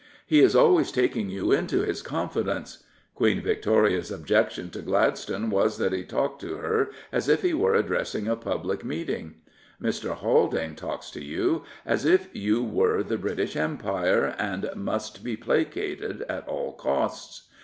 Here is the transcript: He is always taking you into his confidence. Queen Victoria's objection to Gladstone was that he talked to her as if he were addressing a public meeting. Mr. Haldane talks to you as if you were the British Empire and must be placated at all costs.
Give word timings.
He 0.25 0.39
is 0.41 0.55
always 0.55 0.91
taking 0.91 1.29
you 1.29 1.51
into 1.51 1.81
his 1.81 2.01
confidence. 2.01 2.83
Queen 3.13 3.39
Victoria's 3.39 4.09
objection 4.09 4.71
to 4.71 4.81
Gladstone 4.81 5.51
was 5.51 5.77
that 5.77 5.93
he 5.93 6.03
talked 6.03 6.41
to 6.41 6.55
her 6.55 6.89
as 7.11 7.29
if 7.29 7.43
he 7.43 7.53
were 7.53 7.75
addressing 7.75 8.27
a 8.27 8.35
public 8.35 8.83
meeting. 8.83 9.35
Mr. 9.79 10.15
Haldane 10.15 10.75
talks 10.75 11.11
to 11.11 11.23
you 11.23 11.65
as 11.85 12.03
if 12.03 12.29
you 12.35 12.63
were 12.63 13.03
the 13.03 13.19
British 13.19 13.55
Empire 13.55 14.33
and 14.39 14.71
must 14.75 15.23
be 15.23 15.37
placated 15.37 16.23
at 16.23 16.47
all 16.47 16.73
costs. 16.73 17.47